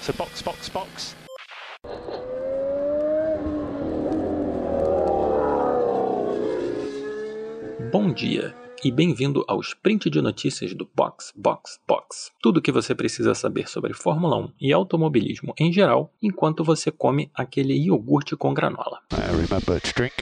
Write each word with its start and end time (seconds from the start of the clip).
So 0.00 0.12
box, 0.12 0.42
box, 0.42 0.68
box. 0.70 1.16
Bom 7.92 8.12
dia 8.12 8.54
e 8.84 8.90
bem-vindo 8.90 9.44
ao 9.48 9.60
sprint 9.60 10.08
de 10.08 10.20
notícias 10.20 10.74
do 10.74 10.88
Box 10.94 11.32
Box 11.36 11.80
Box. 11.86 12.30
Tudo 12.40 12.58
o 12.58 12.62
que 12.62 12.72
você 12.72 12.94
precisa 12.94 13.34
saber 13.34 13.68
sobre 13.68 13.92
Fórmula 13.92 14.36
1 14.36 14.52
e 14.60 14.72
automobilismo 14.72 15.52
em 15.58 15.72
geral, 15.72 16.12
enquanto 16.22 16.64
você 16.64 16.90
come 16.90 17.30
aquele 17.34 17.74
iogurte 17.74 18.36
com 18.36 18.54
granola. 18.54 19.00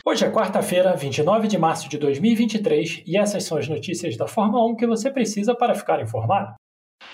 Hoje 0.04 0.24
é 0.24 0.30
quarta-feira, 0.30 0.96
29 0.96 1.48
de 1.48 1.58
março 1.58 1.88
de 1.88 1.98
2023, 1.98 3.02
e 3.06 3.16
essas 3.16 3.44
são 3.44 3.58
as 3.58 3.68
notícias 3.68 4.16
da 4.16 4.26
Fórmula 4.26 4.66
1 4.72 4.76
que 4.76 4.86
você 4.86 5.10
precisa 5.10 5.54
para 5.54 5.74
ficar 5.74 6.00
informado. 6.00 6.54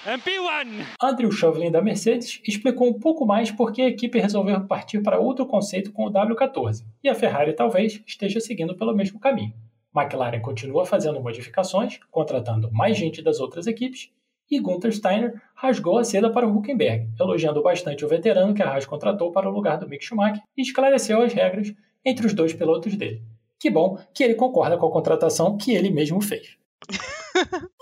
MP1! 0.04 0.84
Andrew 1.00 1.30
Chauvelin 1.30 1.70
da 1.70 1.80
Mercedes 1.80 2.40
explicou 2.44 2.88
um 2.88 2.98
pouco 2.98 3.24
mais 3.24 3.52
por 3.52 3.72
que 3.72 3.82
a 3.82 3.88
equipe 3.88 4.18
resolveu 4.18 4.66
partir 4.66 5.00
para 5.00 5.20
outro 5.20 5.46
conceito 5.46 5.92
com 5.92 6.04
o 6.04 6.10
W14, 6.10 6.84
e 7.04 7.08
a 7.08 7.14
Ferrari 7.14 7.52
talvez 7.52 8.02
esteja 8.04 8.40
seguindo 8.40 8.76
pelo 8.76 8.96
mesmo 8.96 9.20
caminho. 9.20 9.54
McLaren 9.94 10.40
continua 10.40 10.84
fazendo 10.84 11.20
modificações, 11.20 12.00
contratando 12.10 12.72
mais 12.72 12.98
gente 12.98 13.22
das 13.22 13.38
outras 13.38 13.68
equipes, 13.68 14.10
e 14.50 14.58
Gunther 14.58 14.92
Steiner 14.92 15.40
rasgou 15.54 15.98
a 15.98 16.04
seda 16.04 16.30
para 16.32 16.48
o 16.48 16.56
Huckenberg, 16.56 17.08
elogiando 17.20 17.62
bastante 17.62 18.04
o 18.04 18.08
veterano 18.08 18.54
que 18.54 18.62
a 18.62 18.70
Haas 18.70 18.84
contratou 18.84 19.30
para 19.30 19.48
o 19.48 19.52
lugar 19.52 19.78
do 19.78 19.88
Mick 19.88 20.04
Schumacher 20.04 20.42
e 20.56 20.62
esclareceu 20.62 21.22
as 21.22 21.32
regras 21.32 21.72
entre 22.04 22.26
os 22.26 22.34
dois 22.34 22.52
pilotos 22.52 22.96
dele. 22.96 23.22
Que 23.56 23.70
bom 23.70 23.96
que 24.12 24.24
ele 24.24 24.34
concorda 24.34 24.76
com 24.76 24.86
a 24.86 24.90
contratação 24.90 25.56
que 25.56 25.72
ele 25.72 25.90
mesmo 25.90 26.20
fez. 26.20 26.56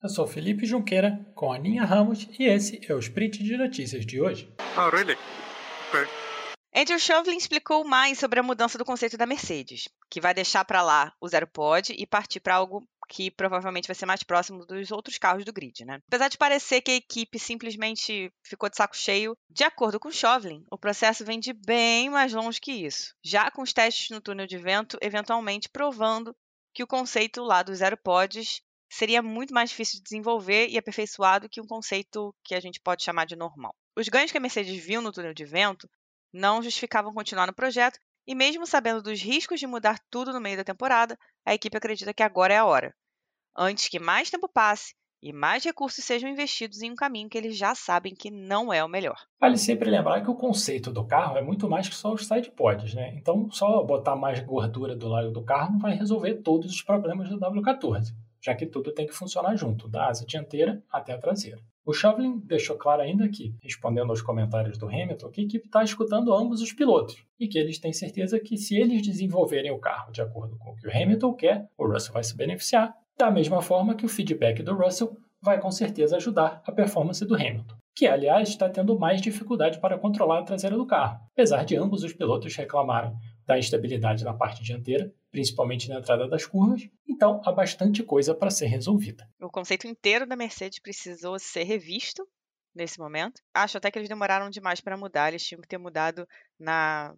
Eu 0.00 0.08
sou 0.08 0.28
Felipe 0.28 0.64
Junqueira, 0.64 1.26
com 1.34 1.52
a 1.52 1.56
Aninha 1.56 1.84
Ramos, 1.84 2.28
e 2.38 2.44
esse 2.44 2.80
é 2.88 2.94
o 2.94 3.00
Sprint 3.00 3.42
de 3.42 3.56
Notícias 3.56 4.06
de 4.06 4.20
hoje. 4.20 4.48
Oh, 4.76 4.90
really? 4.90 5.18
Great. 5.90 6.08
Andrew 6.72 7.00
Chauvelin 7.00 7.36
explicou 7.36 7.84
mais 7.84 8.16
sobre 8.16 8.38
a 8.38 8.42
mudança 8.44 8.78
do 8.78 8.84
conceito 8.84 9.16
da 9.16 9.26
Mercedes, 9.26 9.88
que 10.08 10.20
vai 10.20 10.32
deixar 10.32 10.64
para 10.64 10.82
lá 10.82 11.12
o 11.20 11.26
zero 11.26 11.48
pod 11.48 11.92
e 11.98 12.06
partir 12.06 12.38
para 12.38 12.54
algo 12.54 12.86
que 13.08 13.28
provavelmente 13.28 13.88
vai 13.88 13.94
ser 13.96 14.06
mais 14.06 14.22
próximo 14.22 14.64
dos 14.64 14.92
outros 14.92 15.18
carros 15.18 15.44
do 15.44 15.52
grid, 15.52 15.84
né? 15.84 15.98
Apesar 16.06 16.28
de 16.28 16.38
parecer 16.38 16.80
que 16.80 16.92
a 16.92 16.96
equipe 16.96 17.36
simplesmente 17.36 18.32
ficou 18.44 18.70
de 18.70 18.76
saco 18.76 18.96
cheio, 18.96 19.36
de 19.50 19.64
acordo 19.64 19.98
com 19.98 20.12
Chauvelin, 20.12 20.64
o 20.70 20.78
processo 20.78 21.24
vem 21.24 21.40
de 21.40 21.52
bem 21.52 22.08
mais 22.08 22.32
longe 22.32 22.60
que 22.60 22.70
isso, 22.70 23.16
já 23.20 23.50
com 23.50 23.62
os 23.62 23.72
testes 23.72 24.10
no 24.10 24.20
túnel 24.20 24.46
de 24.46 24.58
vento 24.58 24.96
eventualmente 25.00 25.68
provando 25.68 26.36
que 26.72 26.84
o 26.84 26.86
conceito 26.86 27.42
lá 27.42 27.64
dos 27.64 27.78
zero 27.78 27.96
pods 27.96 28.62
seria 28.88 29.22
muito 29.22 29.52
mais 29.52 29.70
difícil 29.70 29.98
de 29.98 30.04
desenvolver 30.04 30.68
e 30.68 30.78
aperfeiçoado 30.78 31.48
que 31.48 31.60
um 31.60 31.66
conceito 31.66 32.34
que 32.44 32.54
a 32.54 32.60
gente 32.60 32.80
pode 32.80 33.02
chamar 33.02 33.26
de 33.26 33.36
normal. 33.36 33.74
Os 33.96 34.08
ganhos 34.08 34.30
que 34.30 34.38
a 34.38 34.40
Mercedes 34.40 34.84
viu 34.84 35.02
no 35.02 35.12
túnel 35.12 35.34
de 35.34 35.44
vento 35.44 35.88
não 36.32 36.62
justificavam 36.62 37.12
continuar 37.12 37.46
no 37.46 37.54
projeto, 37.54 37.98
e 38.26 38.34
mesmo 38.34 38.66
sabendo 38.66 39.02
dos 39.02 39.22
riscos 39.22 39.58
de 39.58 39.66
mudar 39.66 39.98
tudo 40.10 40.32
no 40.32 40.40
meio 40.40 40.56
da 40.56 40.64
temporada, 40.64 41.18
a 41.46 41.54
equipe 41.54 41.76
acredita 41.76 42.12
que 42.12 42.22
agora 42.22 42.52
é 42.52 42.58
a 42.58 42.64
hora. 42.64 42.94
Antes 43.56 43.88
que 43.88 43.98
mais 43.98 44.30
tempo 44.30 44.48
passe 44.48 44.94
e 45.22 45.32
mais 45.32 45.64
recursos 45.64 46.04
sejam 46.04 46.30
investidos 46.30 46.80
em 46.82 46.92
um 46.92 46.94
caminho 46.94 47.28
que 47.28 47.36
eles 47.36 47.56
já 47.56 47.74
sabem 47.74 48.14
que 48.14 48.30
não 48.30 48.72
é 48.72 48.84
o 48.84 48.88
melhor. 48.88 49.18
Vale 49.40 49.56
sempre 49.56 49.90
lembrar 49.90 50.22
que 50.22 50.30
o 50.30 50.36
conceito 50.36 50.92
do 50.92 51.04
carro 51.04 51.38
é 51.38 51.42
muito 51.42 51.68
mais 51.68 51.88
que 51.88 51.94
só 51.94 52.12
os 52.12 52.26
side 52.26 52.50
pods, 52.52 52.94
né? 52.94 53.14
Então, 53.16 53.50
só 53.50 53.82
botar 53.82 54.14
mais 54.14 54.40
gordura 54.40 54.94
do 54.94 55.08
lado 55.08 55.32
do 55.32 55.42
carro 55.42 55.72
não 55.72 55.80
vai 55.80 55.96
resolver 55.96 56.34
todos 56.42 56.70
os 56.70 56.82
problemas 56.82 57.28
do 57.28 57.40
W14, 57.40 58.14
já 58.40 58.54
que 58.54 58.66
tudo 58.66 58.92
tem 58.92 59.06
que 59.06 59.14
funcionar 59.14 59.56
junto, 59.56 59.88
da 59.88 60.08
asa 60.08 60.26
dianteira 60.26 60.82
até 60.90 61.12
a 61.12 61.18
traseira. 61.18 61.60
O 61.84 61.92
Chauvelin 61.92 62.38
deixou 62.40 62.76
claro 62.76 63.00
ainda 63.00 63.26
que, 63.28 63.54
respondendo 63.62 64.10
aos 64.10 64.20
comentários 64.20 64.76
do 64.76 64.86
Hamilton, 64.86 65.30
que 65.30 65.40
a 65.40 65.44
equipe 65.44 65.66
está 65.66 65.82
escutando 65.82 66.34
ambos 66.34 66.60
os 66.60 66.72
pilotos 66.72 67.24
e 67.40 67.48
que 67.48 67.58
eles 67.58 67.78
têm 67.78 67.94
certeza 67.94 68.38
que 68.38 68.58
se 68.58 68.76
eles 68.76 69.00
desenvolverem 69.00 69.70
o 69.70 69.78
carro 69.78 70.12
de 70.12 70.20
acordo 70.20 70.58
com 70.58 70.72
o 70.72 70.76
que 70.76 70.86
o 70.86 70.90
Hamilton 70.90 71.32
quer, 71.32 71.66
o 71.78 71.86
Russell 71.86 72.12
vai 72.12 72.22
se 72.22 72.36
beneficiar, 72.36 72.94
da 73.16 73.30
mesma 73.30 73.62
forma 73.62 73.94
que 73.94 74.04
o 74.04 74.08
feedback 74.08 74.62
do 74.62 74.76
Russell 74.76 75.16
vai 75.40 75.58
com 75.58 75.70
certeza 75.70 76.16
ajudar 76.16 76.62
a 76.66 76.72
performance 76.72 77.24
do 77.24 77.34
Hamilton, 77.34 77.76
que 77.98 78.06
aliás 78.06 78.48
está 78.50 78.68
tendo 78.68 78.96
mais 78.96 79.20
dificuldade 79.20 79.80
para 79.80 79.98
controlar 79.98 80.38
a 80.38 80.44
traseira 80.44 80.76
do 80.76 80.86
carro, 80.86 81.18
apesar 81.32 81.64
de 81.64 81.74
ambos 81.74 82.04
os 82.04 82.12
pilotos 82.12 82.54
reclamarem 82.54 83.12
da 83.44 83.58
instabilidade 83.58 84.22
na 84.22 84.32
parte 84.32 84.62
dianteira, 84.62 85.12
principalmente 85.32 85.88
na 85.88 85.96
entrada 85.96 86.28
das 86.28 86.46
curvas, 86.46 86.88
então 87.08 87.40
há 87.44 87.50
bastante 87.50 88.04
coisa 88.04 88.36
para 88.36 88.50
ser 88.50 88.66
resolvida. 88.66 89.28
O 89.42 89.50
conceito 89.50 89.88
inteiro 89.88 90.28
da 90.28 90.36
Mercedes 90.36 90.78
precisou 90.78 91.40
ser 91.40 91.64
revisto 91.64 92.24
nesse 92.72 93.00
momento. 93.00 93.42
Acho 93.52 93.78
até 93.78 93.90
que 93.90 93.98
eles 93.98 94.08
demoraram 94.08 94.48
demais 94.48 94.80
para 94.80 94.96
mudar, 94.96 95.30
eles 95.30 95.42
tinham 95.42 95.60
que 95.60 95.66
ter 95.66 95.78
mudado 95.78 96.24
na 96.56 97.12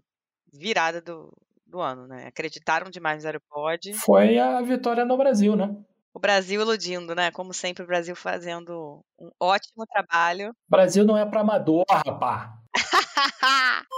virada 0.50 1.02
do, 1.02 1.30
do 1.66 1.78
ano, 1.78 2.06
né? 2.06 2.26
Acreditaram 2.26 2.90
demais 2.90 3.16
no 3.16 3.20
Zero 3.20 3.40
Pod. 3.50 3.92
Foi 3.98 4.38
a 4.38 4.62
vitória 4.62 5.04
no 5.04 5.18
Brasil, 5.18 5.54
né? 5.54 5.76
O 6.12 6.18
Brasil 6.18 6.60
iludindo, 6.60 7.14
né? 7.14 7.30
Como 7.30 7.54
sempre, 7.54 7.84
o 7.84 7.86
Brasil 7.86 8.16
fazendo 8.16 9.04
um 9.18 9.30
ótimo 9.38 9.86
trabalho. 9.86 10.54
Brasil 10.68 11.04
não 11.04 11.16
é 11.16 11.24
para 11.24 11.40
amador, 11.40 11.84
rapá. 11.88 12.54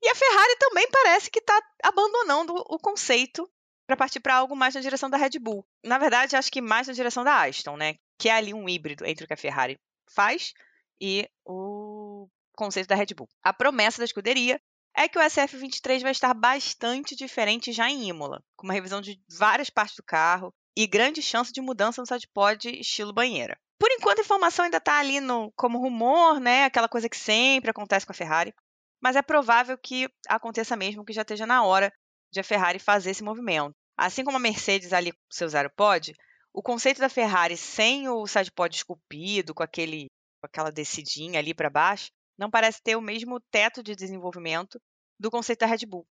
E 0.00 0.08
a 0.08 0.14
Ferrari 0.14 0.56
também 0.58 0.88
parece 0.90 1.30
que 1.30 1.40
está 1.40 1.60
abandonando 1.82 2.54
o 2.54 2.78
conceito 2.78 3.50
para 3.86 3.96
partir 3.96 4.20
para 4.20 4.36
algo 4.36 4.54
mais 4.54 4.74
na 4.74 4.80
direção 4.80 5.10
da 5.10 5.16
Red 5.16 5.38
Bull. 5.40 5.66
Na 5.84 5.98
verdade, 5.98 6.36
acho 6.36 6.52
que 6.52 6.60
mais 6.60 6.86
na 6.86 6.92
direção 6.92 7.24
da 7.24 7.42
Aston, 7.42 7.76
né? 7.76 7.96
Que 8.18 8.28
é 8.28 8.32
ali 8.32 8.54
um 8.54 8.68
híbrido 8.68 9.04
entre 9.04 9.24
o 9.24 9.26
que 9.26 9.34
a 9.34 9.36
Ferrari 9.36 9.76
faz 10.14 10.52
e 11.00 11.28
o 11.44 12.28
conceito 12.56 12.86
da 12.86 12.94
Red 12.94 13.14
Bull. 13.16 13.28
A 13.42 13.52
promessa 13.52 13.98
da 13.98 14.04
escuderia 14.04 14.60
é 14.96 15.08
que 15.08 15.18
o 15.18 15.22
SF23 15.22 16.02
vai 16.02 16.12
estar 16.12 16.34
bastante 16.34 17.16
diferente 17.16 17.72
já 17.72 17.88
em 17.88 18.08
Imola, 18.08 18.42
com 18.56 18.66
uma 18.66 18.74
revisão 18.74 19.00
de 19.00 19.20
várias 19.38 19.70
partes 19.70 19.96
do 19.96 20.02
carro 20.02 20.52
e 20.78 20.86
grande 20.86 21.20
chance 21.20 21.52
de 21.52 21.60
mudança 21.60 22.00
no 22.00 22.06
sidepod 22.06 22.70
estilo 22.70 23.12
banheira. 23.12 23.58
Por 23.78 23.90
enquanto, 23.90 24.20
a 24.20 24.22
informação 24.22 24.64
ainda 24.64 24.78
está 24.78 24.98
ali 24.98 25.20
no, 25.20 25.52
como 25.56 25.78
rumor, 25.78 26.40
né? 26.40 26.64
Aquela 26.64 26.88
coisa 26.88 27.08
que 27.08 27.16
sempre 27.16 27.70
acontece 27.70 28.06
com 28.06 28.12
a 28.12 28.14
Ferrari 28.14 28.54
mas 29.00 29.16
é 29.16 29.22
provável 29.22 29.78
que 29.78 30.08
aconteça 30.28 30.76
mesmo 30.76 31.04
que 31.04 31.12
já 31.12 31.22
esteja 31.22 31.46
na 31.46 31.62
hora 31.62 31.92
de 32.32 32.40
a 32.40 32.44
Ferrari 32.44 32.78
fazer 32.78 33.10
esse 33.10 33.22
movimento. 33.22 33.74
Assim 33.96 34.24
como 34.24 34.36
a 34.36 34.40
Mercedes 34.40 34.92
ali 34.92 35.12
com 35.12 35.18
seu 35.30 35.48
zero 35.48 35.70
pod, 35.74 36.12
o 36.52 36.62
conceito 36.62 37.00
da 37.00 37.08
Ferrari 37.08 37.56
sem 37.56 38.08
o 38.08 38.26
sidepod 38.26 38.74
esculpido, 38.74 39.54
com 39.54 39.62
aquele 39.62 40.06
com 40.40 40.46
aquela 40.46 40.70
descidinha 40.70 41.40
ali 41.40 41.52
para 41.52 41.68
baixo, 41.68 42.10
não 42.38 42.48
parece 42.48 42.80
ter 42.80 42.94
o 42.94 43.00
mesmo 43.00 43.40
teto 43.50 43.82
de 43.82 43.96
desenvolvimento 43.96 44.80
do 45.18 45.32
conceito 45.32 45.60
da 45.60 45.66
Red 45.66 45.84
Bull. 45.84 46.06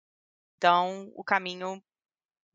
Então, 0.58 1.10
o 1.16 1.24
caminho 1.24 1.82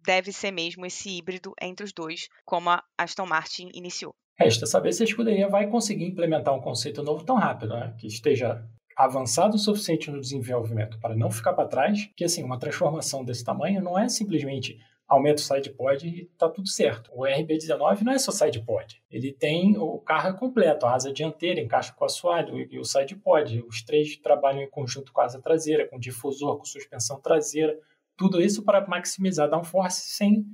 deve 0.04 0.32
ser 0.32 0.50
mesmo 0.50 0.84
esse 0.84 1.08
híbrido 1.08 1.52
entre 1.60 1.84
os 1.84 1.92
dois, 1.92 2.28
como 2.44 2.70
a 2.70 2.82
Aston 2.98 3.26
Martin 3.26 3.70
iniciou. 3.74 4.14
Resta 4.38 4.66
saber 4.66 4.92
se 4.92 5.02
a 5.02 5.06
escuderia 5.06 5.48
vai 5.48 5.68
conseguir 5.68 6.06
implementar 6.06 6.54
um 6.54 6.60
conceito 6.60 7.02
novo 7.02 7.24
tão 7.24 7.36
rápido, 7.36 7.74
né? 7.74 7.94
que 7.98 8.06
esteja 8.06 8.66
avançado 8.96 9.56
o 9.56 9.58
suficiente 9.58 10.10
no 10.10 10.20
desenvolvimento 10.20 10.98
para 10.98 11.14
não 11.14 11.30
ficar 11.30 11.52
para 11.52 11.68
trás, 11.68 12.10
que 12.16 12.24
assim, 12.24 12.42
uma 12.42 12.58
transformação 12.58 13.24
desse 13.24 13.44
tamanho 13.44 13.82
não 13.82 13.98
é 13.98 14.08
simplesmente 14.08 14.78
aumenta 15.12 15.42
o 15.42 15.44
sidepod 15.44 16.08
e 16.08 16.22
está 16.22 16.48
tudo 16.48 16.68
certo. 16.68 17.10
O 17.14 17.22
RB19 17.22 18.00
não 18.00 18.12
é 18.12 18.18
só 18.18 18.32
sidepod. 18.32 19.02
Ele 19.10 19.32
tem 19.32 19.76
o 19.76 19.98
carro 19.98 20.38
completo, 20.38 20.86
a 20.86 20.94
asa 20.94 21.12
dianteira 21.12 21.60
encaixa 21.60 21.92
com 21.92 22.04
o 22.04 22.06
assoalho 22.06 22.58
e 22.58 22.78
o 22.78 22.84
sidepod. 22.84 23.62
Os 23.68 23.82
três 23.82 24.16
trabalham 24.16 24.62
em 24.62 24.70
conjunto 24.70 25.12
com 25.12 25.20
a 25.20 25.24
asa 25.24 25.40
traseira, 25.40 25.86
com 25.86 25.98
difusor, 25.98 26.56
com 26.56 26.64
suspensão 26.64 27.20
traseira. 27.20 27.78
Tudo 28.22 28.40
isso 28.40 28.64
para 28.64 28.86
maximizar 28.86 29.50
downforce 29.50 30.14
sem 30.14 30.44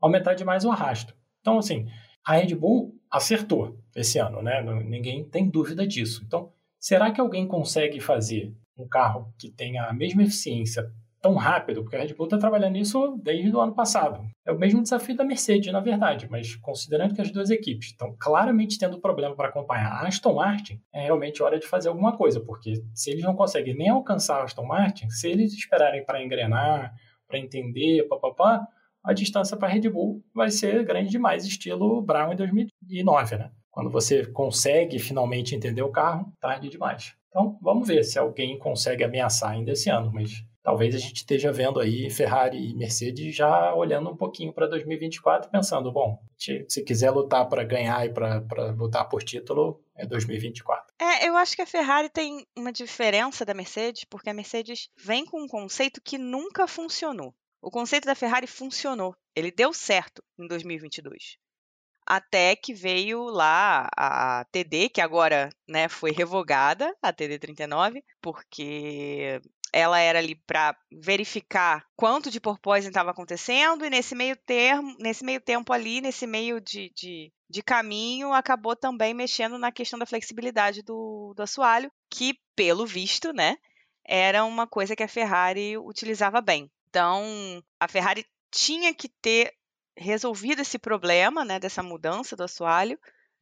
aumentar 0.00 0.34
demais 0.34 0.64
o 0.64 0.70
arrasto. 0.70 1.14
Então, 1.40 1.58
assim, 1.58 1.86
a 2.26 2.34
Red 2.34 2.54
Bull 2.54 2.94
acertou 3.10 3.78
esse 3.94 4.18
ano, 4.18 4.42
né? 4.42 4.62
Ninguém 4.84 5.28
tem 5.28 5.48
dúvida 5.48 5.86
disso. 5.86 6.22
Então, 6.24 6.52
Será 6.82 7.12
que 7.12 7.20
alguém 7.20 7.46
consegue 7.46 8.00
fazer 8.00 8.52
um 8.76 8.88
carro 8.88 9.32
que 9.38 9.48
tenha 9.48 9.84
a 9.84 9.92
mesma 9.92 10.24
eficiência 10.24 10.84
tão 11.20 11.36
rápido? 11.36 11.82
Porque 11.82 11.94
a 11.94 12.00
Red 12.00 12.12
Bull 12.14 12.26
está 12.26 12.36
trabalhando 12.36 12.72
nisso 12.72 13.16
desde 13.22 13.54
o 13.54 13.60
ano 13.60 13.72
passado. 13.72 14.20
É 14.44 14.50
o 14.50 14.58
mesmo 14.58 14.82
desafio 14.82 15.14
da 15.14 15.22
Mercedes, 15.22 15.72
na 15.72 15.78
verdade, 15.78 16.26
mas 16.28 16.56
considerando 16.56 17.14
que 17.14 17.20
as 17.20 17.30
duas 17.30 17.50
equipes 17.50 17.90
estão 17.90 18.16
claramente 18.18 18.80
tendo 18.80 19.00
problema 19.00 19.36
para 19.36 19.50
acompanhar 19.50 19.92
a 19.92 20.08
Aston 20.08 20.34
Martin, 20.34 20.80
é 20.92 21.04
realmente 21.04 21.40
hora 21.40 21.56
de 21.56 21.68
fazer 21.68 21.88
alguma 21.88 22.16
coisa, 22.16 22.40
porque 22.40 22.82
se 22.92 23.12
eles 23.12 23.22
não 23.22 23.36
conseguem 23.36 23.76
nem 23.76 23.88
alcançar 23.88 24.40
a 24.40 24.42
Aston 24.42 24.66
Martin, 24.66 25.08
se 25.08 25.28
eles 25.28 25.52
esperarem 25.52 26.04
para 26.04 26.20
engrenar, 26.20 26.92
para 27.32 27.38
entender, 27.38 28.06
papapá, 28.08 28.68
a 29.02 29.14
distância 29.14 29.56
para 29.56 29.66
a 29.66 29.70
Red 29.70 29.88
Bull 29.88 30.22
vai 30.34 30.50
ser 30.50 30.84
grande 30.84 31.08
demais, 31.08 31.46
estilo 31.46 32.02
Brown 32.02 32.34
em 32.34 32.36
2009, 32.36 33.36
né? 33.36 33.50
Quando 33.70 33.88
você 33.88 34.26
consegue 34.26 34.98
finalmente 34.98 35.54
entender 35.54 35.80
o 35.80 35.90
carro, 35.90 36.30
tarde 36.38 36.68
demais. 36.68 37.14
Então, 37.30 37.58
vamos 37.62 37.88
ver 37.88 38.04
se 38.04 38.18
alguém 38.18 38.58
consegue 38.58 39.02
ameaçar 39.02 39.52
ainda 39.52 39.72
esse 39.72 39.88
ano, 39.88 40.12
mas 40.12 40.44
talvez 40.62 40.94
a 40.94 40.98
gente 40.98 41.16
esteja 41.16 41.50
vendo 41.50 41.80
aí 41.80 42.10
Ferrari 42.10 42.58
e 42.58 42.74
Mercedes 42.74 43.34
já 43.34 43.74
olhando 43.74 44.10
um 44.10 44.16
pouquinho 44.16 44.52
para 44.52 44.66
2024, 44.66 45.50
pensando, 45.50 45.90
bom, 45.90 46.18
se 46.36 46.84
quiser 46.84 47.10
lutar 47.10 47.48
para 47.48 47.64
ganhar 47.64 48.04
e 48.04 48.10
para 48.10 48.44
lutar 48.76 49.08
por 49.08 49.22
título, 49.22 49.80
é 49.96 50.04
2024. 50.04 50.91
É, 51.02 51.28
eu 51.28 51.36
acho 51.36 51.56
que 51.56 51.62
a 51.62 51.66
Ferrari 51.66 52.08
tem 52.08 52.46
uma 52.56 52.70
diferença 52.70 53.44
da 53.44 53.52
Mercedes, 53.52 54.04
porque 54.04 54.30
a 54.30 54.34
Mercedes 54.34 54.88
vem 54.96 55.24
com 55.24 55.42
um 55.42 55.48
conceito 55.48 56.00
que 56.00 56.16
nunca 56.16 56.68
funcionou. 56.68 57.34
O 57.60 57.72
conceito 57.72 58.04
da 58.04 58.14
Ferrari 58.14 58.46
funcionou, 58.46 59.12
ele 59.34 59.50
deu 59.50 59.72
certo 59.72 60.22
em 60.38 60.46
2022 60.46 61.38
até 62.04 62.56
que 62.56 62.74
veio 62.74 63.24
lá 63.26 63.88
a 63.96 64.44
TD, 64.50 64.88
que 64.88 65.00
agora 65.00 65.50
né, 65.68 65.88
foi 65.88 66.10
revogada, 66.10 66.94
a 67.00 67.12
TD 67.12 67.38
39, 67.38 68.04
porque 68.20 69.40
ela 69.72 69.98
era 69.98 70.18
ali 70.18 70.34
para 70.34 70.76
verificar 70.90 71.86
quanto 71.96 72.30
de 72.30 72.40
porpoising 72.40 72.88
estava 72.88 73.12
acontecendo, 73.12 73.84
e 73.84 73.90
nesse 73.90 74.14
meio 74.14 74.36
termo, 74.36 74.94
nesse 74.98 75.24
meio 75.24 75.40
tempo 75.40 75.72
ali, 75.72 76.00
nesse 76.00 76.26
meio 76.26 76.60
de, 76.60 76.90
de, 76.94 77.32
de, 77.52 77.62
caminho, 77.62 78.32
acabou 78.32 78.74
também 78.74 79.12
mexendo 79.12 79.58
na 79.58 79.70
questão 79.70 79.98
da 79.98 80.06
flexibilidade 80.06 80.82
do, 80.82 81.34
do 81.36 81.42
assoalho, 81.42 81.92
que, 82.10 82.38
pelo 82.56 82.86
visto, 82.86 83.32
né, 83.32 83.56
era 84.04 84.44
uma 84.44 84.66
coisa 84.66 84.96
que 84.96 85.02
a 85.02 85.08
Ferrari 85.08 85.76
utilizava 85.76 86.40
bem. 86.40 86.70
Então, 86.88 87.62
a 87.78 87.86
Ferrari 87.86 88.26
tinha 88.50 88.94
que 88.94 89.08
ter 89.08 89.52
resolvido 89.96 90.62
esse 90.62 90.78
problema, 90.78 91.44
né, 91.44 91.60
dessa 91.60 91.82
mudança 91.82 92.34
do 92.34 92.42
assoalho 92.42 92.98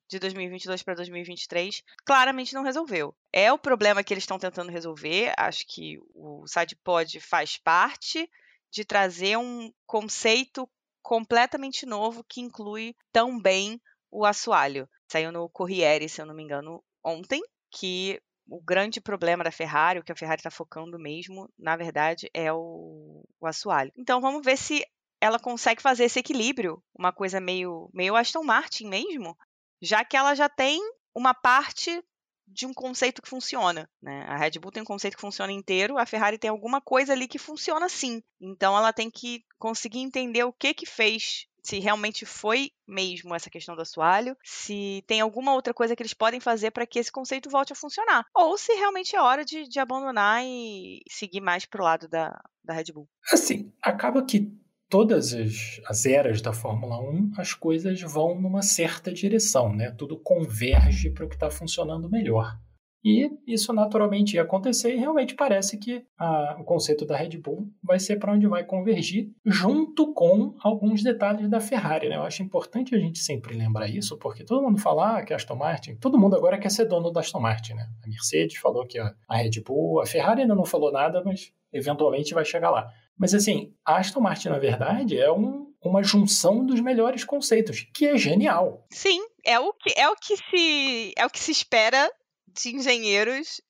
de 0.08 0.18
2022 0.18 0.82
para 0.82 0.94
2023, 0.94 1.84
claramente 2.04 2.52
não 2.52 2.64
resolveu. 2.64 3.14
É 3.32 3.52
o 3.52 3.58
problema 3.58 4.02
que 4.02 4.12
eles 4.12 4.24
estão 4.24 4.40
tentando 4.40 4.72
resolver. 4.72 5.32
Acho 5.38 5.64
que 5.68 6.00
o 6.12 6.44
SidePod 6.48 7.20
faz 7.20 7.56
parte 7.56 8.28
de 8.72 8.84
trazer 8.84 9.38
um 9.38 9.72
conceito 9.86 10.68
completamente 11.00 11.86
novo 11.86 12.24
que 12.28 12.40
inclui 12.40 12.96
também 13.12 13.80
o 14.10 14.24
assoalho. 14.24 14.88
Saiu 15.10 15.32
no 15.32 15.48
Corriere, 15.48 16.08
se 16.08 16.20
eu 16.20 16.26
não 16.26 16.34
me 16.34 16.42
engano, 16.42 16.82
ontem, 17.04 17.42
que 17.70 18.20
o 18.48 18.60
grande 18.60 19.00
problema 19.00 19.44
da 19.44 19.52
Ferrari, 19.52 20.00
o 20.00 20.04
que 20.04 20.12
a 20.12 20.16
Ferrari 20.16 20.40
está 20.40 20.50
focando 20.50 20.98
mesmo, 20.98 21.48
na 21.58 21.76
verdade, 21.76 22.28
é 22.34 22.52
o, 22.52 23.24
o 23.40 23.46
assoalho. 23.46 23.92
Então 23.96 24.20
vamos 24.20 24.44
ver 24.44 24.56
se 24.56 24.84
ela 25.20 25.38
consegue 25.38 25.82
fazer 25.82 26.04
esse 26.04 26.18
equilíbrio, 26.18 26.82
uma 26.94 27.12
coisa 27.12 27.40
meio, 27.40 27.90
meio 27.92 28.16
Aston 28.16 28.42
Martin 28.42 28.88
mesmo, 28.88 29.36
já 29.80 30.04
que 30.04 30.16
ela 30.16 30.34
já 30.34 30.48
tem 30.48 30.80
uma 31.14 31.34
parte 31.34 32.02
de 32.50 32.66
um 32.66 32.74
conceito 32.74 33.22
que 33.22 33.28
funciona. 33.28 33.88
Né? 34.02 34.24
A 34.28 34.36
Red 34.36 34.58
Bull 34.60 34.72
tem 34.72 34.82
um 34.82 34.86
conceito 34.86 35.14
que 35.14 35.20
funciona 35.20 35.52
inteiro, 35.52 35.98
a 35.98 36.06
Ferrari 36.06 36.38
tem 36.38 36.50
alguma 36.50 36.80
coisa 36.80 37.12
ali 37.12 37.28
que 37.28 37.38
funciona 37.38 37.88
sim. 37.88 38.22
Então 38.40 38.76
ela 38.76 38.92
tem 38.92 39.10
que 39.10 39.44
conseguir 39.58 40.00
entender 40.00 40.44
o 40.44 40.52
que 40.52 40.74
que 40.74 40.86
fez, 40.86 41.46
se 41.62 41.78
realmente 41.78 42.24
foi 42.24 42.70
mesmo 42.86 43.34
essa 43.34 43.50
questão 43.50 43.76
do 43.76 43.82
assoalho, 43.82 44.36
se 44.42 45.04
tem 45.06 45.20
alguma 45.20 45.54
outra 45.54 45.72
coisa 45.72 45.94
que 45.94 46.02
eles 46.02 46.14
podem 46.14 46.40
fazer 46.40 46.70
para 46.70 46.86
que 46.86 46.98
esse 46.98 47.12
conceito 47.12 47.50
volte 47.50 47.72
a 47.72 47.76
funcionar. 47.76 48.24
Ou 48.34 48.56
se 48.56 48.72
realmente 48.74 49.14
é 49.14 49.20
hora 49.20 49.44
de, 49.44 49.68
de 49.68 49.78
abandonar 49.78 50.42
e 50.44 51.00
seguir 51.08 51.40
mais 51.40 51.64
para 51.64 51.80
o 51.80 51.84
lado 51.84 52.08
da, 52.08 52.40
da 52.64 52.74
Red 52.74 52.92
Bull. 52.92 53.08
Assim, 53.32 53.72
acaba 53.82 54.24
que 54.24 54.50
todas 54.90 55.32
as, 55.32 55.80
as 55.86 56.04
eras 56.04 56.42
da 56.42 56.52
Fórmula 56.52 57.00
1, 57.00 57.32
as 57.38 57.54
coisas 57.54 58.02
vão 58.02 58.38
numa 58.38 58.60
certa 58.60 59.12
direção, 59.12 59.72
né? 59.72 59.92
Tudo 59.92 60.18
converge 60.18 61.10
para 61.10 61.24
o 61.24 61.28
que 61.28 61.36
está 61.36 61.48
funcionando 61.48 62.10
melhor. 62.10 62.58
E 63.02 63.30
isso 63.46 63.72
naturalmente 63.72 64.34
ia 64.34 64.42
acontecer 64.42 64.94
e 64.94 64.98
realmente 64.98 65.34
parece 65.34 65.78
que 65.78 66.04
a, 66.18 66.58
o 66.60 66.64
conceito 66.64 67.06
da 67.06 67.16
Red 67.16 67.38
Bull 67.38 67.66
vai 67.82 67.98
ser 67.98 68.18
para 68.18 68.32
onde 68.32 68.46
vai 68.46 68.62
convergir, 68.62 69.30
junto 69.46 70.12
com 70.12 70.54
alguns 70.60 71.02
detalhes 71.02 71.48
da 71.48 71.60
Ferrari. 71.60 72.10
Né? 72.10 72.16
Eu 72.16 72.24
acho 72.24 72.42
importante 72.42 72.94
a 72.94 72.98
gente 72.98 73.18
sempre 73.18 73.56
lembrar 73.56 73.88
isso, 73.88 74.18
porque 74.18 74.44
todo 74.44 74.62
mundo 74.62 74.78
fala 74.78 75.16
ah, 75.16 75.24
que 75.24 75.32
a 75.32 75.36
Aston 75.36 75.56
Martin, 75.56 75.94
todo 75.94 76.18
mundo 76.18 76.36
agora 76.36 76.58
quer 76.58 76.70
ser 76.70 76.84
dono 76.84 77.10
da 77.10 77.20
Aston 77.20 77.40
Martin. 77.40 77.72
Né? 77.72 77.88
A 78.04 78.06
Mercedes 78.06 78.58
falou 78.58 78.86
que 78.86 78.98
a, 78.98 79.14
a 79.26 79.36
Red 79.38 79.62
Bull, 79.64 80.02
a 80.02 80.06
Ferrari 80.06 80.42
ainda 80.42 80.54
não 80.54 80.66
falou 80.66 80.92
nada, 80.92 81.22
mas 81.24 81.54
eventualmente 81.72 82.34
vai 82.34 82.44
chegar 82.44 82.70
lá. 82.70 82.92
Mas 83.18 83.34
assim, 83.34 83.74
Aston 83.84 84.20
Martin, 84.20 84.48
na 84.48 84.58
verdade, 84.58 85.18
é 85.18 85.30
um, 85.30 85.72
uma 85.82 86.02
junção 86.02 86.64
dos 86.64 86.80
melhores 86.80 87.24
conceitos, 87.24 87.86
que 87.94 88.06
é 88.06 88.16
genial. 88.16 88.86
Sim, 88.90 89.20
é 89.44 89.58
o 89.58 89.72
que 89.72 89.92
é 89.96 90.08
o 90.08 90.16
que 90.16 90.36
se 90.36 91.12
é 91.16 91.26
o 91.26 91.30
que 91.30 91.38
se 91.38 91.52
espera 91.52 92.10
de 92.46 92.74
engenheiros 92.74 93.60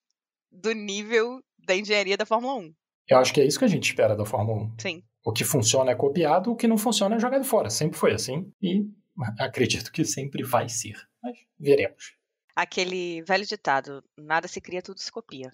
do 0.51 0.73
nível 0.73 1.41
da 1.59 1.77
engenharia 1.77 2.17
da 2.17 2.27
Fórmula 2.27 2.55
1. 2.55 2.75
Eu 3.09 3.19
acho 3.19 3.33
que 3.33 3.41
é 3.41 3.45
isso 3.45 3.59
que 3.59 3.65
a 3.65 3.69
gente 3.69 3.89
espera 3.89 4.17
da 4.17 4.25
Fórmula 4.25 4.63
1. 4.63 4.75
Sim. 4.81 5.03
O 5.25 5.33
que 5.33 5.45
funciona 5.45 5.91
é 5.91 5.95
copiado, 5.95 6.51
o 6.51 6.57
que 6.57 6.67
não 6.67 6.79
funciona 6.79 7.17
é 7.17 7.21
jogado 7.21 7.45
fora. 7.45 7.69
Sempre 7.69 7.99
foi 7.99 8.13
assim 8.13 8.53
e 8.63 8.87
acredito 9.39 9.93
que 9.93 10.05
sempre 10.05 10.43
vai 10.43 10.69
ser. 10.69 10.97
Mas 11.23 11.39
veremos. 11.59 12.15
Aquele 12.57 13.23
velho 13.23 13.47
ditado: 13.47 14.03
nada 14.17 14.49
se 14.49 14.61
cria, 14.61 14.83
tudo 14.83 15.01
se 15.01 15.11
copia. 15.11 15.51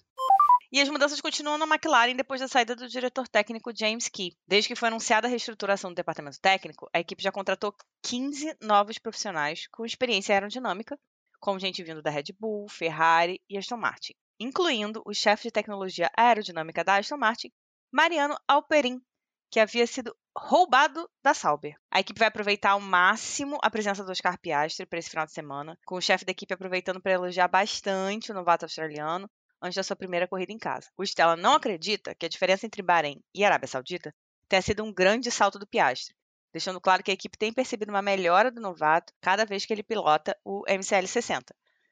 E 0.69 0.81
as 0.81 0.89
mudanças 0.89 1.21
continuam 1.21 1.57
na 1.57 1.65
McLaren 1.65 2.13
depois 2.13 2.41
da 2.41 2.47
saída 2.47 2.75
do 2.75 2.89
diretor 2.89 3.25
técnico 3.25 3.71
James 3.73 4.09
Key. 4.09 4.35
Desde 4.45 4.67
que 4.67 4.75
foi 4.75 4.89
anunciada 4.89 5.25
a 5.25 5.29
reestruturação 5.29 5.91
do 5.91 5.95
departamento 5.95 6.41
técnico, 6.41 6.89
a 6.93 6.99
equipe 6.99 7.23
já 7.23 7.31
contratou 7.31 7.73
15 8.03 8.57
novos 8.61 8.97
profissionais 8.97 9.67
com 9.71 9.85
experiência 9.85 10.35
aerodinâmica, 10.35 10.99
como 11.39 11.57
gente 11.57 11.81
vindo 11.81 12.01
da 12.01 12.09
Red 12.09 12.35
Bull, 12.37 12.67
Ferrari 12.67 13.41
e 13.49 13.57
Aston 13.57 13.77
Martin, 13.77 14.13
incluindo 14.37 15.01
o 15.05 15.13
chefe 15.13 15.43
de 15.43 15.51
tecnologia 15.51 16.11
aerodinâmica 16.17 16.83
da 16.83 16.97
Aston 16.97 17.15
Martin, 17.15 17.49
Mariano 17.89 18.37
Alperin, 18.45 19.01
que 19.49 19.61
havia 19.61 19.87
sido 19.87 20.13
roubado 20.37 21.09
da 21.23 21.33
Sauber. 21.33 21.75
A 21.89 22.01
equipe 22.01 22.19
vai 22.19 22.27
aproveitar 22.27 22.71
ao 22.71 22.81
máximo 22.81 23.57
a 23.61 23.71
presença 23.71 24.03
do 24.03 24.11
Oscar 24.11 24.37
Piastri 24.37 24.85
para 24.85 24.99
esse 24.99 25.09
final 25.09 25.25
de 25.25 25.31
semana, 25.31 25.79
com 25.85 25.95
o 25.95 26.01
chefe 26.01 26.25
da 26.25 26.31
equipe 26.31 26.53
aproveitando 26.53 27.01
para 27.01 27.13
elogiar 27.13 27.47
bastante 27.47 28.31
o 28.31 28.35
novato 28.35 28.65
australiano 28.65 29.29
antes 29.61 29.75
da 29.75 29.83
sua 29.83 29.95
primeira 29.95 30.27
corrida 30.27 30.51
em 30.51 30.57
casa. 30.57 30.89
O 30.97 31.03
Stella 31.03 31.35
não 31.35 31.53
acredita 31.53 32.15
que 32.15 32.25
a 32.25 32.29
diferença 32.29 32.65
entre 32.65 32.81
Bahrein 32.81 33.21
e 33.33 33.43
Arábia 33.43 33.67
Saudita 33.67 34.13
tenha 34.47 34.61
sido 34.61 34.83
um 34.83 34.93
grande 34.93 35.29
salto 35.31 35.59
do 35.59 35.67
Piastri, 35.67 36.15
deixando 36.53 36.81
claro 36.81 37.03
que 37.03 37.11
a 37.11 37.13
equipe 37.13 37.37
tem 37.37 37.51
percebido 37.51 37.91
uma 37.91 38.01
melhora 38.01 38.51
do 38.51 38.61
novato 38.61 39.13
cada 39.21 39.45
vez 39.45 39.65
que 39.65 39.73
ele 39.73 39.83
pilota 39.83 40.35
o 40.43 40.63
MCL60, 40.67 41.43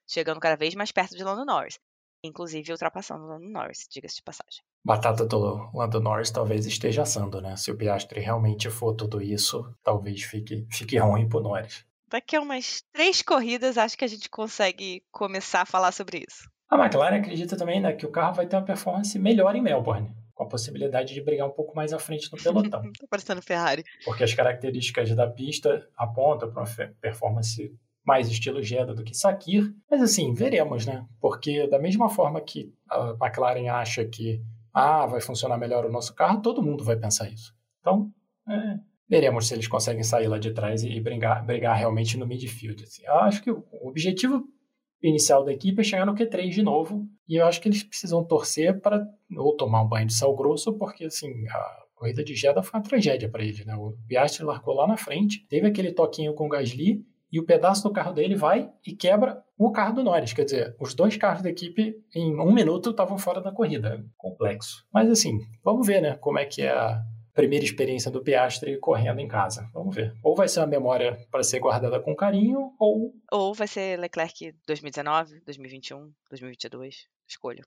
chegando 0.07 0.39
cada 0.39 0.55
vez 0.55 0.73
mais 0.75 0.91
perto 0.91 1.15
de 1.15 1.23
Lando 1.23 1.45
Norris, 1.45 1.79
inclusive 2.23 2.71
ultrapassando 2.71 3.25
o 3.25 3.27
Lando 3.27 3.49
Norris, 3.49 3.87
diga-se 3.89 4.17
de 4.17 4.23
passagem. 4.23 4.63
Batata 4.83 5.25
do 5.25 5.69
Lando 5.73 5.99
Norris 5.99 6.31
talvez 6.31 6.65
esteja 6.65 7.01
assando, 7.01 7.41
né? 7.41 7.55
Se 7.55 7.71
o 7.71 7.77
Piastri 7.77 8.19
realmente 8.19 8.69
for 8.69 8.93
tudo 8.95 9.21
isso, 9.21 9.73
talvez 9.83 10.23
fique, 10.23 10.67
fique 10.71 10.97
ruim 10.97 11.27
pro 11.27 11.41
Norris. 11.41 11.85
Daqui 12.07 12.35
a 12.35 12.41
umas 12.41 12.83
três 12.93 13.21
corridas, 13.21 13.77
acho 13.77 13.97
que 13.97 14.05
a 14.05 14.07
gente 14.07 14.29
consegue 14.29 15.03
começar 15.11 15.61
a 15.61 15.65
falar 15.65 15.91
sobre 15.91 16.23
isso. 16.27 16.49
A 16.75 16.85
McLaren 16.85 17.17
acredita 17.17 17.57
também 17.57 17.79
né, 17.79 17.93
que 17.93 18.05
o 18.05 18.11
carro 18.11 18.33
vai 18.33 18.45
ter 18.45 18.55
uma 18.55 18.61
performance 18.61 19.17
melhor 19.17 19.55
em 19.55 19.61
Melbourne, 19.61 20.11
com 20.33 20.43
a 20.43 20.47
possibilidade 20.47 21.13
de 21.13 21.21
brigar 21.21 21.47
um 21.47 21.51
pouco 21.51 21.75
mais 21.75 21.93
à 21.93 21.99
frente 21.99 22.29
no 22.31 22.37
pelotão. 22.37 22.81
tá 22.99 23.07
parecendo 23.09 23.41
Ferrari. 23.41 23.83
Porque 24.03 24.23
as 24.23 24.33
características 24.33 25.15
da 25.15 25.27
pista 25.27 25.87
apontam 25.95 26.51
para 26.51 26.63
uma 26.63 26.93
performance 26.99 27.73
mais 28.05 28.29
estilo 28.29 28.61
Jeddah 28.61 28.93
do 28.93 29.03
que 29.03 29.15
Sakir. 29.15 29.73
Mas 29.89 30.01
assim, 30.01 30.33
veremos, 30.33 30.85
né? 30.85 31.05
Porque 31.19 31.67
da 31.67 31.79
mesma 31.79 32.09
forma 32.09 32.41
que 32.41 32.71
a 32.89 33.15
McLaren 33.21 33.69
acha 33.69 34.05
que 34.05 34.41
ah, 34.73 35.05
vai 35.05 35.21
funcionar 35.21 35.57
melhor 35.57 35.85
o 35.85 35.91
nosso 35.91 36.13
carro, 36.13 36.41
todo 36.41 36.61
mundo 36.61 36.83
vai 36.83 36.97
pensar 36.97 37.29
isso. 37.29 37.55
Então, 37.79 38.11
é, 38.49 38.77
veremos 39.09 39.47
se 39.47 39.53
eles 39.53 39.67
conseguem 39.67 40.03
sair 40.03 40.27
lá 40.27 40.37
de 40.37 40.51
trás 40.51 40.83
e 40.83 40.99
brigar, 40.99 41.43
brigar 41.45 41.77
realmente 41.77 42.17
no 42.17 42.27
midfield. 42.27 42.83
Assim. 42.83 43.03
Eu 43.05 43.15
acho 43.19 43.41
que 43.41 43.49
o 43.49 43.63
objetivo 43.81 44.45
inicial 45.01 45.43
da 45.43 45.53
equipe 45.53 45.81
é 45.81 45.83
chegar 45.83 46.05
no 46.05 46.15
Q3 46.15 46.49
de 46.49 46.63
novo. 46.63 47.05
E 47.27 47.35
eu 47.35 47.45
acho 47.45 47.61
que 47.61 47.67
eles 47.67 47.83
precisam 47.83 48.23
torcer 48.23 48.79
para 48.79 49.05
ou 49.37 49.55
tomar 49.55 49.81
um 49.81 49.87
banho 49.87 50.07
de 50.07 50.13
sal 50.13 50.35
grosso, 50.35 50.73
porque 50.77 51.05
assim, 51.05 51.31
a 51.49 51.83
corrida 51.95 52.23
de 52.23 52.35
Jeddah 52.35 52.61
foi 52.61 52.79
uma 52.79 52.85
tragédia 52.85 53.29
para 53.29 53.43
ele, 53.43 53.63
né? 53.65 53.75
O 53.75 53.95
Piastri 54.07 54.43
largou 54.43 54.75
lá 54.75 54.87
na 54.87 54.97
frente, 54.97 55.45
teve 55.47 55.67
aquele 55.67 55.91
toquinho 55.91 56.33
com 56.33 56.45
o 56.45 56.49
Gasly 56.49 57.03
e 57.31 57.39
o 57.39 57.45
pedaço 57.45 57.83
do 57.83 57.91
carro 57.91 58.13
dele 58.13 58.35
vai 58.35 58.69
e 58.85 58.95
quebra 58.95 59.43
o 59.57 59.71
carro 59.71 59.95
do 59.95 60.03
Norris. 60.03 60.33
Quer 60.33 60.45
dizer, 60.45 60.75
os 60.79 60.93
dois 60.93 61.17
carros 61.17 61.41
da 61.41 61.49
equipe 61.49 61.95
em 62.13 62.39
um 62.39 62.53
minuto 62.53 62.91
estavam 62.91 63.17
fora 63.17 63.41
da 63.41 63.51
corrida. 63.51 64.05
Complexo. 64.17 64.85
Mas 64.93 65.09
assim, 65.09 65.39
vamos 65.63 65.85
ver, 65.85 66.01
né? 66.01 66.15
Como 66.15 66.39
é 66.39 66.45
que 66.45 66.61
é 66.61 66.69
a 66.69 67.01
primeira 67.35 67.65
experiência 67.65 68.09
do 68.09 68.23
Piastri 68.23 68.79
correndo 68.79 69.19
em 69.19 69.27
casa. 69.27 69.69
Vamos 69.73 69.93
ver. 69.93 70.15
Ou 70.23 70.33
vai 70.33 70.47
ser 70.47 70.61
uma 70.61 70.67
memória 70.67 71.17
para 71.29 71.43
ser 71.43 71.59
guardada 71.59 71.99
com 71.99 72.15
carinho, 72.15 72.71
ou. 72.79 73.13
Ou 73.31 73.53
vai 73.53 73.67
ser 73.67 73.99
Leclerc 73.99 74.55
2019, 74.65 75.41
2021, 75.45 76.11
2022. 76.29 77.07
Escolho. 77.27 77.63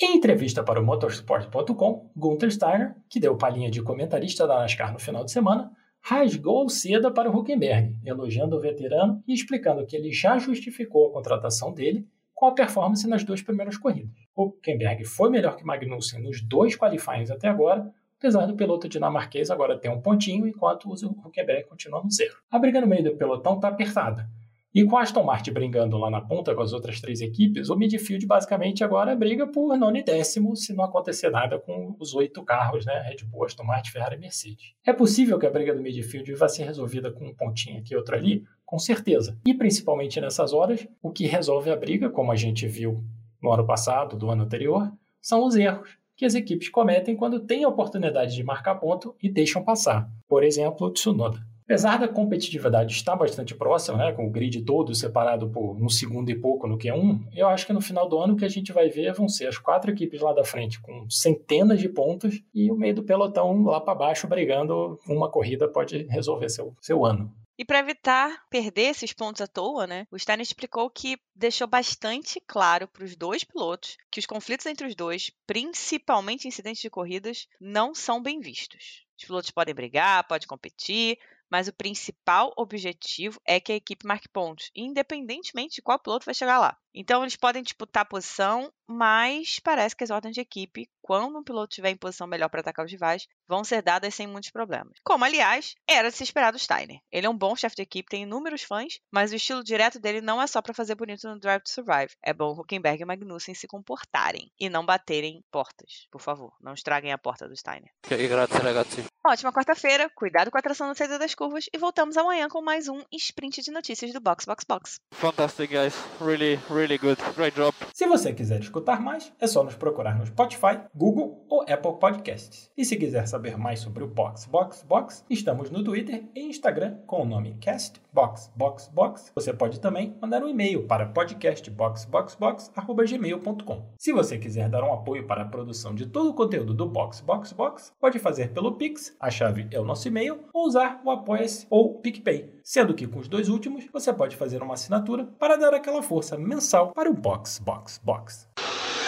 Em 0.00 0.16
entrevista 0.16 0.62
para 0.62 0.80
o 0.80 0.84
motorsport.com, 0.84 2.10
Gunther 2.16 2.50
Steiner, 2.50 2.94
que 3.08 3.20
deu 3.20 3.36
palhinha 3.36 3.70
de 3.70 3.82
comentarista 3.82 4.46
da 4.46 4.58
NASCAR 4.58 4.92
no 4.92 4.98
final 4.98 5.24
de 5.24 5.32
semana, 5.32 5.70
rasgou 6.00 6.68
seda 6.68 7.10
para 7.10 7.30
o 7.30 7.36
Huckenberg, 7.36 7.94
elogiando 8.04 8.56
o 8.56 8.60
veterano 8.60 9.22
e 9.26 9.34
explicando 9.34 9.84
que 9.84 9.96
ele 9.96 10.12
já 10.12 10.38
justificou 10.38 11.08
a 11.08 11.12
contratação 11.12 11.74
dele 11.74 12.06
com 12.34 12.46
a 12.46 12.54
performance 12.54 13.06
nas 13.06 13.22
duas 13.22 13.42
primeiras 13.42 13.76
corridas. 13.76 14.16
O 14.34 14.44
Huckenberg 14.44 15.04
foi 15.04 15.28
melhor 15.28 15.56
que 15.56 15.64
Magnussen 15.64 16.22
nos 16.22 16.40
dois 16.40 16.74
qualifiers 16.74 17.30
até 17.30 17.48
agora, 17.48 17.92
apesar 18.20 18.44
do 18.44 18.54
piloto 18.54 18.86
dinamarquês 18.86 19.50
agora 19.50 19.78
ter 19.78 19.88
um 19.88 20.00
pontinho, 20.00 20.46
enquanto 20.46 20.90
o 20.90 20.92
Huckenberg 20.92 21.64
continua 21.64 22.02
no 22.04 22.10
zero. 22.10 22.36
A 22.50 22.58
briga 22.58 22.78
no 22.78 22.86
meio 22.86 23.02
do 23.02 23.16
pelotão 23.16 23.54
está 23.54 23.68
apertada. 23.68 24.28
E 24.72 24.84
com 24.84 24.96
a 24.96 25.02
Aston 25.02 25.24
Martin 25.24 25.52
brigando 25.52 25.96
lá 25.96 26.10
na 26.10 26.20
ponta 26.20 26.54
com 26.54 26.60
as 26.60 26.72
outras 26.72 27.00
três 27.00 27.20
equipes, 27.20 27.70
o 27.70 27.76
midfield 27.76 28.24
basicamente 28.24 28.84
agora 28.84 29.16
briga 29.16 29.46
por 29.46 29.76
nono 29.76 29.96
e 29.96 30.04
décimo 30.04 30.54
se 30.54 30.72
não 30.72 30.84
acontecer 30.84 31.28
nada 31.30 31.58
com 31.58 31.96
os 31.98 32.14
oito 32.14 32.44
carros, 32.44 32.86
né? 32.86 33.00
Red 33.00 33.24
Bull, 33.24 33.46
Aston 33.46 33.64
Martin, 33.64 33.90
Ferrari 33.90 34.14
e 34.14 34.20
Mercedes. 34.20 34.74
É 34.86 34.92
possível 34.92 35.38
que 35.40 35.46
a 35.46 35.50
briga 35.50 35.74
do 35.74 35.82
midfield 35.82 36.32
vá 36.34 36.46
ser 36.46 36.64
resolvida 36.64 37.10
com 37.10 37.26
um 37.26 37.34
pontinho 37.34 37.80
aqui 37.80 37.94
e 37.94 37.96
outro 37.96 38.14
ali? 38.14 38.44
Com 38.64 38.78
certeza. 38.78 39.36
E 39.44 39.54
principalmente 39.54 40.20
nessas 40.20 40.52
horas, 40.52 40.86
o 41.02 41.10
que 41.10 41.26
resolve 41.26 41.70
a 41.70 41.76
briga, 41.76 42.08
como 42.08 42.30
a 42.30 42.36
gente 42.36 42.68
viu 42.68 43.02
no 43.42 43.50
ano 43.50 43.66
passado, 43.66 44.16
do 44.16 44.30
ano 44.30 44.44
anterior, 44.44 44.92
são 45.20 45.44
os 45.44 45.56
erros 45.56 45.99
que 46.20 46.26
as 46.26 46.34
equipes 46.34 46.68
cometem 46.68 47.16
quando 47.16 47.40
têm 47.40 47.64
a 47.64 47.68
oportunidade 47.68 48.34
de 48.34 48.44
marcar 48.44 48.74
ponto 48.74 49.16
e 49.22 49.26
deixam 49.30 49.64
passar. 49.64 50.06
Por 50.28 50.44
exemplo, 50.44 50.86
o 50.86 50.90
Tsunoda. 50.90 51.40
Apesar 51.64 51.98
da 51.98 52.06
competitividade 52.06 52.92
estar 52.92 53.16
bastante 53.16 53.54
próxima, 53.54 53.96
né, 53.96 54.12
com 54.12 54.26
o 54.26 54.30
grid 54.30 54.60
todo 54.60 54.94
separado 54.94 55.48
por 55.48 55.82
um 55.82 55.88
segundo 55.88 56.28
e 56.28 56.34
pouco 56.34 56.66
no 56.66 56.76
Q1, 56.76 57.22
eu 57.34 57.48
acho 57.48 57.66
que 57.66 57.72
no 57.72 57.80
final 57.80 58.06
do 58.06 58.18
ano 58.18 58.34
o 58.34 58.36
que 58.36 58.44
a 58.44 58.50
gente 58.50 58.70
vai 58.70 58.90
ver 58.90 59.14
vão 59.14 59.30
ser 59.30 59.46
as 59.46 59.56
quatro 59.56 59.92
equipes 59.92 60.20
lá 60.20 60.34
da 60.34 60.44
frente 60.44 60.78
com 60.82 61.08
centenas 61.08 61.80
de 61.80 61.88
pontos 61.88 62.42
e 62.52 62.70
o 62.70 62.76
meio 62.76 62.96
do 62.96 63.02
pelotão 63.02 63.62
lá 63.62 63.80
para 63.80 63.94
baixo 63.94 64.28
brigando. 64.28 64.98
Uma 65.08 65.30
corrida 65.30 65.68
pode 65.68 66.06
resolver 66.10 66.50
seu, 66.50 66.74
seu 66.82 67.02
ano. 67.02 67.32
E 67.60 67.64
para 67.66 67.80
evitar 67.80 68.42
perder 68.48 68.84
esses 68.84 69.12
pontos 69.12 69.42
à 69.42 69.46
toa, 69.46 69.86
né, 69.86 70.06
o 70.10 70.18
Stein 70.18 70.40
explicou 70.40 70.88
que 70.88 71.20
deixou 71.34 71.66
bastante 71.66 72.40
claro 72.46 72.88
para 72.88 73.04
os 73.04 73.14
dois 73.14 73.44
pilotos 73.44 73.98
que 74.10 74.18
os 74.18 74.24
conflitos 74.24 74.64
entre 74.64 74.86
os 74.86 74.94
dois, 74.94 75.30
principalmente 75.46 76.48
incidentes 76.48 76.80
de 76.80 76.88
corridas, 76.88 77.46
não 77.60 77.94
são 77.94 78.22
bem 78.22 78.40
vistos. 78.40 79.04
Os 79.14 79.26
pilotos 79.26 79.50
podem 79.50 79.74
brigar, 79.74 80.26
podem 80.26 80.48
competir, 80.48 81.18
mas 81.50 81.68
o 81.68 81.72
principal 81.74 82.50
objetivo 82.56 83.38
é 83.44 83.60
que 83.60 83.72
a 83.72 83.76
equipe 83.76 84.06
marque 84.06 84.30
pontos, 84.30 84.70
independentemente 84.74 85.74
de 85.74 85.82
qual 85.82 85.98
piloto 85.98 86.24
vai 86.24 86.34
chegar 86.34 86.58
lá. 86.58 86.78
Então, 86.94 87.22
eles 87.22 87.36
podem 87.36 87.62
disputar 87.62 88.04
posição, 88.04 88.72
mas 88.86 89.60
parece 89.60 89.94
que 89.94 90.04
as 90.04 90.10
ordens 90.10 90.34
de 90.34 90.40
equipe, 90.40 90.88
quando 91.00 91.38
um 91.38 91.44
piloto 91.44 91.70
estiver 91.70 91.90
em 91.90 91.96
posição 91.96 92.26
melhor 92.26 92.48
para 92.48 92.60
atacar 92.60 92.84
os 92.84 92.90
rivais, 92.90 93.26
vão 93.46 93.62
ser 93.62 93.82
dadas 93.82 94.14
sem 94.14 94.26
muitos 94.26 94.50
problemas. 94.50 94.98
Como, 95.04 95.24
aliás, 95.24 95.74
era 95.88 96.10
de 96.10 96.16
se 96.16 96.24
esperar 96.24 96.52
do 96.52 96.58
Steiner. 96.58 97.00
Ele 97.10 97.26
é 97.26 97.30
um 97.30 97.36
bom 97.36 97.54
chefe 97.54 97.76
de 97.76 97.82
equipe, 97.82 98.10
tem 98.10 98.22
inúmeros 98.24 98.62
fãs, 98.62 99.00
mas 99.10 99.32
o 99.32 99.36
estilo 99.36 99.62
direto 99.62 100.00
dele 100.00 100.20
não 100.20 100.42
é 100.42 100.46
só 100.46 100.60
para 100.60 100.74
fazer 100.74 100.94
bonito 100.94 101.28
no 101.28 101.38
Drive 101.38 101.62
to 101.62 101.70
Survive. 101.70 102.14
É 102.22 102.32
bom 102.32 102.52
Huckenberg 102.52 103.02
e 103.02 103.06
Magnussen 103.06 103.54
se 103.54 103.68
comportarem 103.68 104.50
e 104.58 104.68
não 104.68 104.84
baterem 104.84 105.44
portas. 105.50 106.08
Por 106.10 106.20
favor, 106.20 106.52
não 106.60 106.74
estraguem 106.74 107.12
a 107.12 107.18
porta 107.18 107.48
do 107.48 107.56
Steiner. 107.56 107.90
Grazie 108.08 108.58
ragazzi. 108.58 109.04
Ótima 109.24 109.52
quarta-feira, 109.52 110.10
cuidado 110.14 110.50
com 110.50 110.58
a 110.58 110.62
tração 110.62 110.86
na 110.86 110.94
saída 110.94 111.18
das 111.18 111.34
curvas 111.34 111.66
e 111.72 111.78
voltamos 111.78 112.16
amanhã 112.16 112.48
com 112.48 112.62
mais 112.62 112.88
um 112.88 113.02
sprint 113.12 113.62
de 113.62 113.70
notícias 113.70 114.12
do 114.12 114.20
Box 114.20 114.46
Box 114.46 114.64
Box. 114.66 115.00
Fantastic 115.12 115.70
guys. 115.70 115.94
Really, 116.20 116.58
really 116.70 116.79
good. 116.86 117.18
Great 117.36 117.56
job. 117.56 117.74
Se 117.92 118.06
você 118.06 118.32
quiser 118.32 118.60
escutar 118.60 119.00
mais, 119.00 119.32
é 119.40 119.46
só 119.46 119.62
nos 119.62 119.74
procurar 119.74 120.18
no 120.18 120.26
Spotify, 120.26 120.80
Google 120.94 121.44
ou 121.48 121.62
Apple 121.62 121.98
Podcasts. 122.00 122.70
E 122.76 122.84
se 122.84 122.96
quiser 122.96 123.26
saber 123.26 123.56
mais 123.56 123.80
sobre 123.80 124.04
o 124.04 124.06
Box 124.06 124.46
Box 124.46 124.84
Box, 124.88 125.24
estamos 125.28 125.68
no 125.70 125.82
Twitter 125.84 126.24
e 126.34 126.40
Instagram 126.40 126.96
com 127.06 127.22
o 127.22 127.26
nome 127.26 127.56
Cast 127.60 128.00
Box 128.12 128.50
Box 128.56 128.90
Box. 128.92 129.30
Você 129.34 129.52
pode 129.52 129.80
também 129.80 130.16
mandar 130.20 130.42
um 130.42 130.48
e-mail 130.48 130.86
para 130.86 131.06
podcastboxboxbox@gmail.com. 131.06 133.86
Se 133.98 134.12
você 134.12 134.38
quiser 134.38 134.68
dar 134.68 134.84
um 134.84 134.92
apoio 134.92 135.26
para 135.26 135.42
a 135.42 135.46
produção 135.46 135.94
de 135.94 136.06
todo 136.06 136.30
o 136.30 136.34
conteúdo 136.34 136.74
do 136.74 136.86
Box 136.86 137.20
Box 137.20 137.52
Box, 137.52 137.92
pode 138.00 138.18
fazer 138.18 138.52
pelo 138.52 138.76
Pix, 138.76 139.16
a 139.20 139.30
chave 139.30 139.68
é 139.70 139.78
o 139.78 139.84
nosso 139.84 140.08
e-mail, 140.08 140.40
ou 140.52 140.66
usar 140.66 141.00
o 141.04 141.10
Apoia-se 141.10 141.66
ou 141.70 141.98
PicPay. 141.98 142.58
Sendo 142.62 142.94
que 142.94 143.06
com 143.06 143.18
os 143.18 143.28
dois 143.28 143.48
últimos, 143.48 143.84
você 143.92 144.12
pode 144.12 144.36
fazer 144.36 144.62
uma 144.62 144.74
assinatura 144.74 145.24
para 145.38 145.56
dar 145.56 145.74
aquela 145.74 146.02
força 146.02 146.36
mensal 146.36 146.92
para 146.92 147.10
o 147.10 147.14
Box 147.14 147.58
Box 147.58 148.00
Box. 148.02 148.48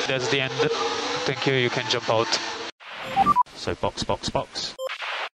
That's 0.07 0.29
the 0.29 0.39
end. 0.39 0.55
Thank 1.27 1.49
you. 1.49 1.57
You 1.57 1.71
can 1.71 1.89
jump 1.91 2.11
out. 2.11 2.29
So 3.55 3.75
box, 3.81 4.03
box, 4.03 4.29
box. 4.29 4.75